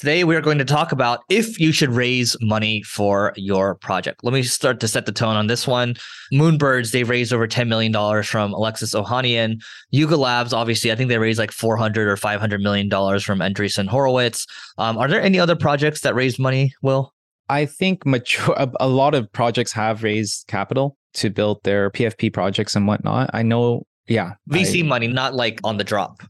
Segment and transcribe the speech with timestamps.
[0.00, 4.24] Today, we are going to talk about if you should raise money for your project.
[4.24, 5.94] Let me start to set the tone on this one.
[6.32, 7.92] Moonbirds, they raised over $10 million
[8.22, 9.62] from Alexis Ohanian.
[9.90, 14.46] Yuga Labs, obviously, I think they raised like 400 or $500 million from Andreessen Horowitz.
[14.78, 17.12] Um, are there any other projects that raised money, Will?
[17.50, 22.74] I think mature, a lot of projects have raised capital to build their PFP projects
[22.74, 23.28] and whatnot.
[23.34, 24.32] I know, yeah.
[24.48, 26.22] VC I, money, not like on the drop.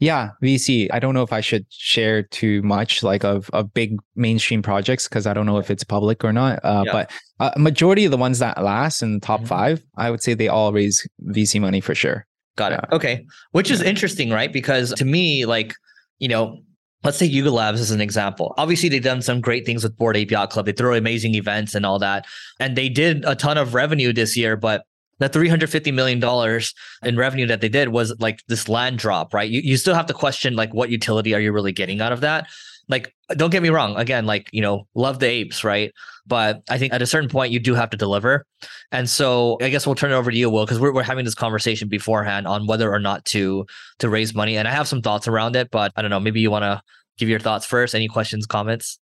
[0.00, 0.88] Yeah, VC.
[0.92, 5.06] I don't know if I should share too much like of, of big mainstream projects
[5.06, 6.58] because I don't know if it's public or not.
[6.64, 6.92] Uh, yeah.
[6.92, 9.48] But a uh, majority of the ones that last in the top mm-hmm.
[9.48, 12.26] five, I would say they all raise VC money for sure.
[12.56, 12.80] Got it.
[12.92, 13.26] Okay.
[13.52, 14.50] Which is interesting, right?
[14.50, 15.74] Because to me, like,
[16.18, 16.62] you know,
[17.04, 18.54] let's take Yuga Labs as an example.
[18.56, 20.64] Obviously, they've done some great things with Bored Ape Yacht Club.
[20.64, 22.26] They throw amazing events and all that.
[22.58, 24.84] And they did a ton of revenue this year, but
[25.20, 26.60] that $350 million
[27.04, 29.48] in revenue that they did was like this land drop, right?
[29.48, 32.22] You, you still have to question like what utility are you really getting out of
[32.22, 32.48] that?
[32.88, 33.96] Like, don't get me wrong.
[33.96, 35.92] Again, like, you know, love the apes, right?
[36.26, 38.44] But I think at a certain point you do have to deliver.
[38.90, 41.24] And so I guess we'll turn it over to you, Will, because we're, we're having
[41.24, 43.64] this conversation beforehand on whether or not to
[44.00, 44.56] to raise money.
[44.56, 46.82] And I have some thoughts around it, but I don't know, maybe you want to
[47.16, 47.94] give your thoughts first.
[47.94, 48.98] Any questions, comments?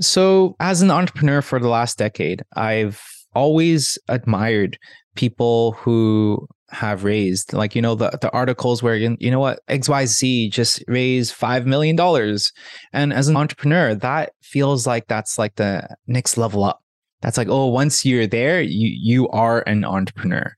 [0.00, 3.00] So, as an entrepreneur for the last decade, I've
[3.34, 4.78] always admired
[5.14, 9.58] people who have raised like you know the, the articles where you, you know what
[9.68, 12.52] xyz just raised five million dollars.
[12.92, 16.80] And as an entrepreneur that feels like that's like the next level up.
[17.22, 20.54] That's like oh once you're there you you are an entrepreneur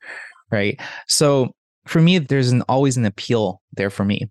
[0.50, 0.78] right?
[1.08, 1.54] So
[1.86, 4.30] for me there's an always an appeal there for me.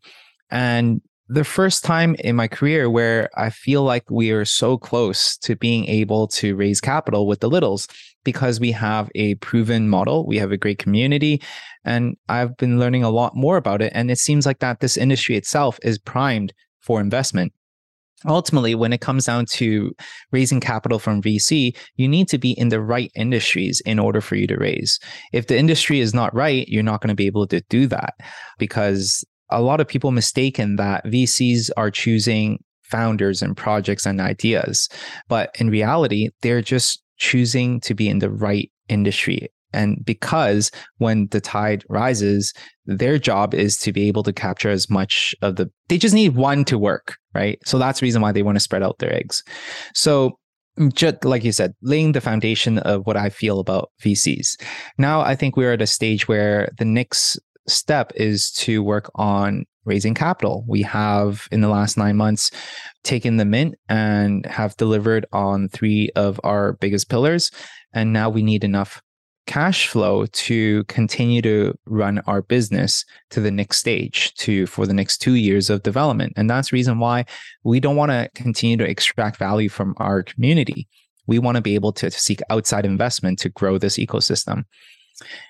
[0.51, 5.37] And the first time in my career where I feel like we are so close
[5.37, 7.87] to being able to raise capital with the Littles
[8.25, 11.41] because we have a proven model, we have a great community,
[11.85, 13.93] and I've been learning a lot more about it.
[13.95, 17.53] And it seems like that this industry itself is primed for investment.
[18.25, 19.93] Ultimately, when it comes down to
[20.33, 24.35] raising capital from VC, you need to be in the right industries in order for
[24.35, 24.99] you to raise.
[25.31, 28.15] If the industry is not right, you're not going to be able to do that
[28.59, 34.89] because a lot of people mistaken that VCs are choosing founders and projects and ideas.
[35.27, 39.49] But in reality, they're just choosing to be in the right industry.
[39.73, 42.53] And because when the tide rises,
[42.85, 46.35] their job is to be able to capture as much of the, they just need
[46.35, 47.57] one to work, right?
[47.65, 49.43] So that's the reason why they want to spread out their eggs.
[49.93, 50.37] So
[50.93, 54.59] just like you said, laying the foundation of what I feel about VCs.
[54.97, 57.39] Now I think we're at a stage where the next
[57.71, 60.63] step is to work on raising capital.
[60.67, 62.51] We have, in the last nine months,
[63.03, 67.51] taken the mint and have delivered on three of our biggest pillars.
[67.93, 69.01] And now we need enough
[69.47, 74.93] cash flow to continue to run our business to the next stage to for the
[74.93, 77.25] next two years of development and that's reason why
[77.63, 80.87] we don't want to continue to extract value from our community
[81.25, 84.63] we want to be able to seek outside investment to grow this ecosystem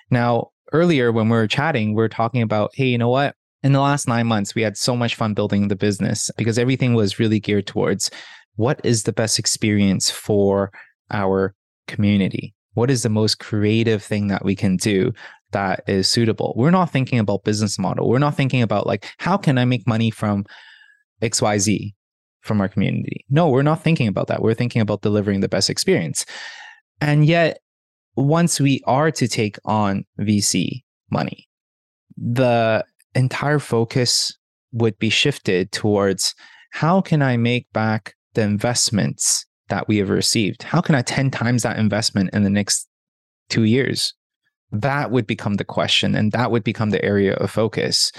[0.09, 3.35] now earlier when we were chatting, we were talking about, hey, you know what?
[3.63, 6.93] In the last nine months, we had so much fun building the business because everything
[6.93, 8.09] was really geared towards
[8.55, 10.71] what is the best experience for
[11.11, 11.53] our
[11.87, 12.53] community?
[12.73, 15.13] What is the most creative thing that we can do
[15.51, 16.53] that is suitable?
[16.55, 18.09] We're not thinking about business model.
[18.09, 20.45] We're not thinking about like, how can I make money from
[21.21, 21.93] XYZ
[22.41, 23.25] from our community?
[23.29, 24.41] No, we're not thinking about that.
[24.41, 26.25] We're thinking about delivering the best experience.
[27.01, 27.59] And yet,
[28.15, 31.47] once we are to take on VC money,
[32.17, 32.85] the
[33.15, 34.37] entire focus
[34.71, 36.33] would be shifted towards
[36.71, 40.63] how can I make back the investments that we have received?
[40.63, 42.87] How can I 10 times that investment in the next
[43.49, 44.13] two years?
[44.71, 48.11] That would become the question, and that would become the area of focus.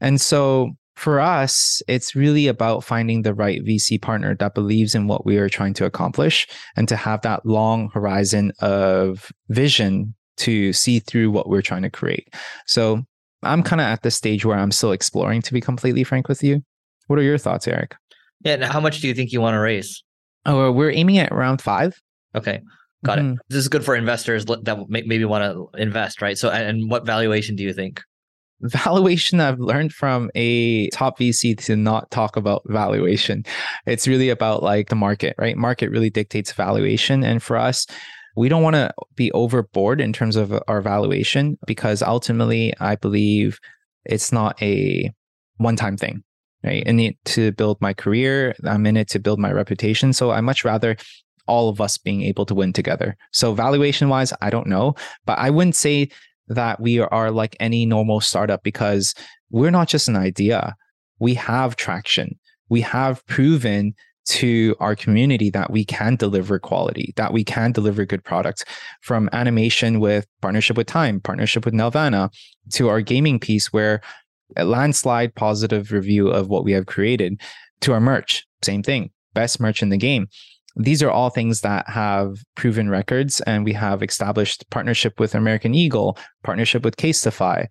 [0.00, 5.06] And so for us, it's really about finding the right VC partner that believes in
[5.06, 10.72] what we are trying to accomplish and to have that long horizon of vision to
[10.72, 12.34] see through what we're trying to create.
[12.66, 13.02] So
[13.42, 16.42] I'm kind of at the stage where I'm still exploring, to be completely frank with
[16.42, 16.64] you.
[17.08, 17.94] What are your thoughts, Eric?
[18.40, 18.54] Yeah.
[18.54, 20.02] And how much do you think you want to raise?
[20.46, 22.00] Oh, we're aiming at around five.
[22.34, 22.60] Okay.
[23.04, 23.32] Got mm-hmm.
[23.32, 23.38] it.
[23.48, 26.38] This is good for investors that maybe want to invest, right?
[26.38, 28.02] So, and what valuation do you think?
[28.60, 33.44] Valuation I've learned from a top VC to not talk about valuation.
[33.86, 35.56] It's really about like the market, right?
[35.56, 37.22] Market really dictates valuation.
[37.22, 37.86] And for us,
[38.36, 43.58] we don't want to be overboard in terms of our valuation because ultimately I believe
[44.04, 45.12] it's not a
[45.56, 46.22] one time thing.
[46.64, 46.82] Right.
[46.86, 48.56] I need to build my career.
[48.64, 50.12] I'm in it to build my reputation.
[50.12, 50.96] So I much rather
[51.46, 53.16] all of us being able to win together.
[53.32, 54.94] So valuation wise, I don't know,
[55.26, 56.08] but I wouldn't say
[56.48, 59.14] that we are like any normal startup because
[59.50, 60.76] we're not just an idea.
[61.18, 62.38] We have traction.
[62.68, 63.94] we have proven
[64.26, 68.64] to our community that we can deliver quality, that we can deliver good products
[69.00, 72.30] from animation with partnership with Time, partnership with Nelvana,
[72.72, 74.00] to our gaming piece where
[74.56, 77.40] a landslide positive review of what we have created,
[77.80, 80.26] to our merch, same thing, best merch in the game.
[80.76, 85.74] These are all things that have proven records, and we have established partnership with American
[85.74, 87.66] Eagle, partnership with Casetify.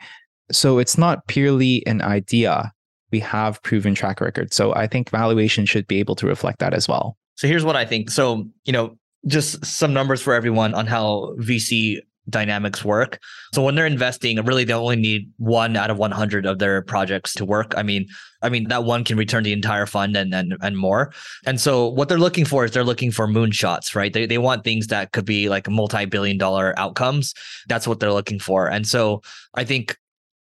[0.51, 2.71] So it's not purely an idea
[3.11, 4.53] we have proven track record.
[4.53, 7.17] So I think valuation should be able to reflect that as well.
[7.35, 8.09] So here's what I think.
[8.09, 8.97] So, you know,
[9.27, 11.99] just some numbers for everyone on how VC
[12.29, 13.19] dynamics work.
[13.53, 17.33] So when they're investing, really they only need one out of 100 of their projects
[17.35, 17.73] to work.
[17.77, 18.07] I mean,
[18.41, 21.13] I mean that one can return the entire fund and and and more.
[21.45, 24.13] And so what they're looking for is they're looking for moonshots, right?
[24.13, 27.33] They they want things that could be like multi-billion dollar outcomes.
[27.67, 28.69] That's what they're looking for.
[28.69, 29.21] And so
[29.53, 29.97] I think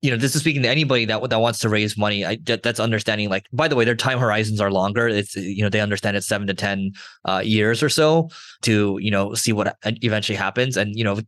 [0.01, 2.25] you know, this is speaking to anybody that that wants to raise money.
[2.25, 3.29] I, that's understanding.
[3.29, 5.09] Like, by the way, their time horizons are longer.
[5.09, 6.93] It's you know they understand it's seven to ten
[7.25, 8.29] uh, years or so
[8.63, 10.77] to you know see what eventually happens.
[10.77, 11.19] And you know,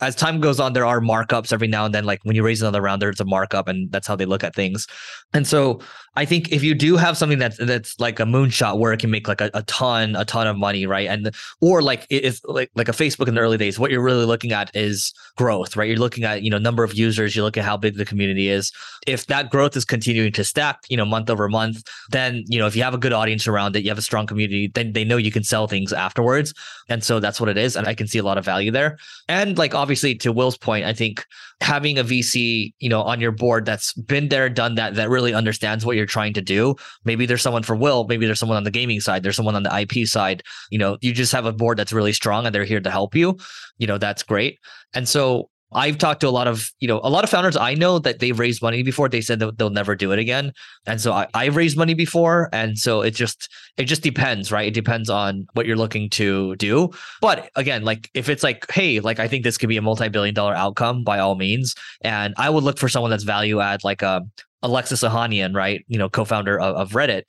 [0.00, 2.04] as time goes on, there are markups every now and then.
[2.04, 4.54] Like when you raise another round, there's a markup, and that's how they look at
[4.54, 4.86] things.
[5.32, 5.80] And so
[6.16, 9.10] I think if you do have something that's that's like a moonshot where it can
[9.10, 11.08] make like a, a ton, a ton of money, right?
[11.08, 14.26] And or like it's like like a Facebook in the early days, what you're really
[14.26, 15.88] looking at is growth, right?
[15.88, 18.48] You're looking at, you know, number of users, you look at how big the community
[18.48, 18.72] is.
[19.06, 22.66] If that growth is continuing to stack, you know, month over month, then, you know,
[22.66, 25.04] if you have a good audience around it, you have a strong community, then they
[25.04, 26.52] know you can sell things afterwards.
[26.88, 27.76] And so that's what it is.
[27.76, 28.98] And I can see a lot of value there.
[29.28, 31.24] And like obviously to Will's point, I think
[31.60, 35.32] having a VC, you know, on your board that's been there, done that, that really
[35.32, 36.74] understands what you're trying to do.
[37.04, 39.62] Maybe there's someone for Will, maybe there's someone on the gaming side, there's someone on
[39.62, 40.42] the IP side.
[40.70, 43.14] You know, you just have a board that's really strong and they're here to help
[43.14, 43.38] you.
[43.78, 44.58] You know, that's great.
[44.94, 47.74] And so I've talked to a lot of, you know, a lot of founders I
[47.74, 49.08] know that they've raised money before.
[49.08, 50.52] They said that they'll never do it again.
[50.86, 52.48] And so I, I've raised money before.
[52.52, 54.68] And so it just, it just depends, right?
[54.68, 56.90] It depends on what you're looking to do.
[57.20, 60.34] But again, like if it's like, hey, like I think this could be a multi-billion
[60.34, 61.74] dollar outcome by all means.
[62.02, 64.30] And I would look for someone that's value add, like a um,
[64.62, 65.84] Alexis Ohanian, right?
[65.86, 67.24] You know, co-founder of, of Reddit.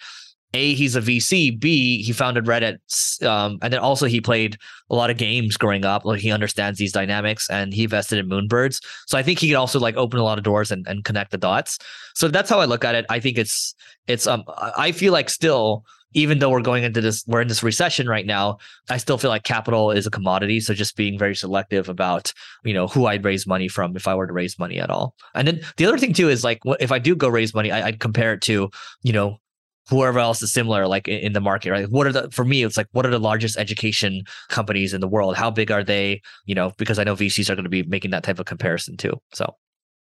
[0.53, 1.59] A, he's a VC.
[1.59, 2.77] B, he founded Reddit,
[3.25, 4.57] um, and then also he played
[4.89, 6.05] a lot of games growing up.
[6.05, 8.81] Like he understands these dynamics, and he invested in Moonbirds.
[9.07, 11.31] So I think he could also like open a lot of doors and, and connect
[11.31, 11.77] the dots.
[12.15, 13.05] So that's how I look at it.
[13.09, 13.75] I think it's
[14.07, 15.83] it's um I feel like still
[16.13, 18.57] even though we're going into this we're in this recession right now
[18.89, 22.33] i still feel like capital is a commodity so just being very selective about
[22.63, 25.13] you know who i'd raise money from if i were to raise money at all
[25.35, 27.85] and then the other thing too is like if i do go raise money I,
[27.85, 28.69] would compare it to
[29.03, 29.39] you know
[29.89, 31.89] whoever else is similar like in the market right?
[31.89, 35.07] What are the for me it's like what are the largest education companies in the
[35.07, 35.35] world?
[35.37, 36.21] How big are they?
[36.45, 38.97] You know because i know vcs are going to be making that type of comparison
[38.97, 39.55] too so.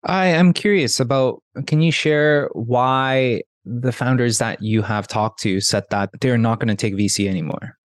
[0.04, 5.62] I am curious about can you share why the founders that you have talked to
[5.62, 7.78] said that they're not going to take vc anymore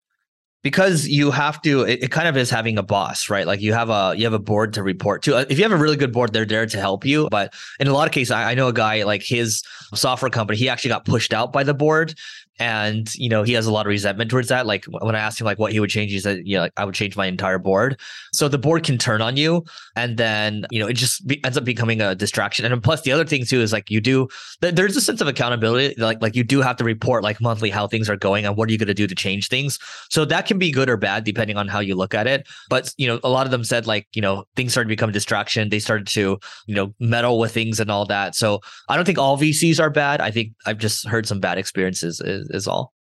[0.62, 3.46] because you have to it, it, kind of is having a boss right?
[3.46, 5.36] Like you have a you have a board to report to.
[5.36, 7.28] Uh, if you have a really good board they're there to help you.
[7.30, 9.62] But in a lot of cases I, I know a guy like his
[9.94, 12.14] software company he actually got pushed out by the board
[12.58, 14.66] and you know he has a lot of resentment towards that.
[14.66, 16.84] Like when i asked him like what he would change he said yeah like i
[16.84, 18.00] would change my entire board.
[18.32, 19.64] So the board can turn on you
[19.94, 22.64] and then you know it just be, ends up becoming a distraction.
[22.64, 24.28] And plus the other thing too is like you do
[24.60, 27.86] there's a sense of accountability like like you do have to report like monthly how
[27.86, 29.78] things are going and what are you going to do to change things.
[30.10, 32.46] So that can be good or bad depending on how you look at it.
[32.68, 35.12] But you know a lot of them said like you know things started to become
[35.12, 35.68] distraction.
[35.68, 38.34] They started to you know meddle with things and all that.
[38.34, 40.20] So i don't think all vcs are bad.
[40.20, 42.92] I think i've just heard some bad experiences is, all.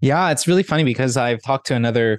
[0.00, 2.18] Yeah, it's really funny because I've talked to another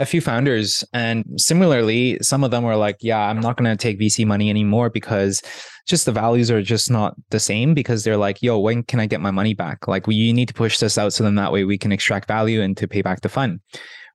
[0.00, 3.76] a few founders and similarly some of them were like yeah i'm not going to
[3.76, 5.42] take vc money anymore because
[5.86, 9.06] just the values are just not the same because they're like yo when can i
[9.06, 9.86] get my money back?
[9.86, 12.28] Like we, you need to push this out so then that way we can extract
[12.28, 13.60] value and to pay back the fund.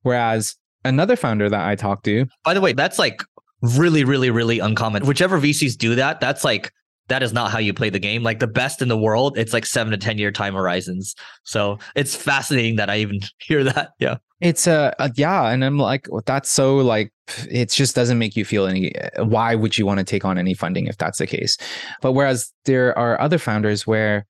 [0.02, 3.22] Whereas another founder that i talked to by the way that's like
[3.62, 5.06] really really really uncommon.
[5.06, 6.72] Whichever vcs do that that's like
[7.08, 8.22] that is not how you play the game.
[8.22, 11.14] Like the best in the world, it's like seven to 10 year time horizons.
[11.44, 13.90] So it's fascinating that I even hear that.
[13.98, 14.16] Yeah.
[14.40, 15.48] It's a, uh, yeah.
[15.48, 17.12] And I'm like, well, that's so like,
[17.48, 20.36] it just doesn't make you feel any, uh, why would you want to take on
[20.36, 21.56] any funding if that's the case?
[22.02, 24.26] But whereas there are other founders where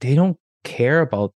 [0.00, 1.34] they don't care about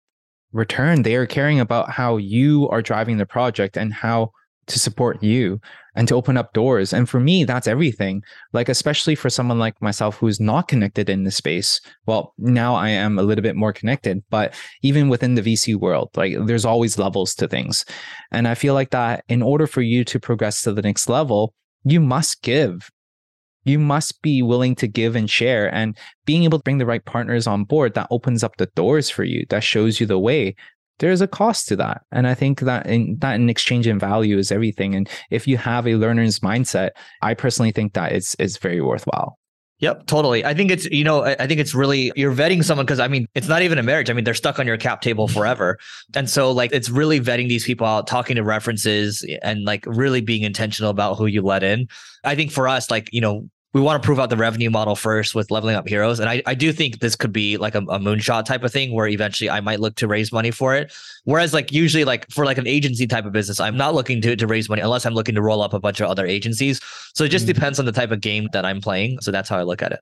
[0.52, 4.30] return, they are caring about how you are driving the project and how
[4.68, 5.60] to support you
[5.96, 6.92] and to open up doors.
[6.92, 8.22] And for me, that's everything.
[8.52, 11.80] Like, especially for someone like myself who's not connected in the space.
[12.06, 16.10] Well, now I am a little bit more connected, but even within the VC world,
[16.14, 17.84] like there's always levels to things.
[18.30, 21.54] And I feel like that in order for you to progress to the next level,
[21.84, 22.90] you must give
[23.66, 27.04] you must be willing to give and share and being able to bring the right
[27.04, 30.54] partners on board that opens up the doors for you that shows you the way
[30.98, 34.38] there's a cost to that and i think that in that in exchange in value
[34.38, 36.90] is everything and if you have a learner's mindset
[37.22, 39.38] i personally think that it's it's very worthwhile
[39.80, 40.42] Yep, totally.
[40.42, 43.26] I think it's, you know, I think it's really, you're vetting someone because I mean,
[43.34, 44.08] it's not even a marriage.
[44.08, 45.76] I mean, they're stuck on your cap table forever.
[46.14, 50.22] And so, like, it's really vetting these people out, talking to references and like really
[50.22, 51.88] being intentional about who you let in.
[52.24, 54.96] I think for us, like, you know, we want to prove out the revenue model
[54.96, 56.18] first with Leveling Up Heroes.
[56.18, 58.90] And I, I do think this could be like a, a, moonshot type of thing
[58.94, 60.94] where eventually I might look to raise money for it.
[61.24, 64.34] Whereas like usually like for like an agency type of business, I'm not looking to,
[64.34, 66.80] to raise money unless I'm looking to roll up a bunch of other agencies.
[67.12, 67.52] So it just mm-hmm.
[67.52, 69.20] depends on the type of game that I'm playing.
[69.20, 70.00] So that's how I look at it.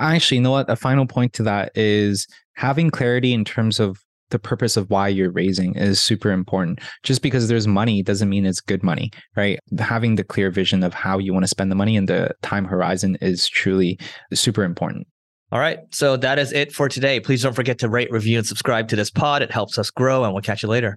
[0.00, 0.68] Actually, you know what?
[0.68, 5.08] A final point to that is having clarity in terms of the purpose of why
[5.08, 6.80] you're raising is super important.
[7.02, 9.58] Just because there's money doesn't mean it's good money, right?
[9.78, 12.64] Having the clear vision of how you want to spend the money and the time
[12.64, 13.98] horizon is truly
[14.32, 15.06] super important.
[15.50, 15.78] All right.
[15.90, 17.20] So that is it for today.
[17.20, 19.40] Please don't forget to rate, review, and subscribe to this pod.
[19.40, 20.96] It helps us grow, and we'll catch you later.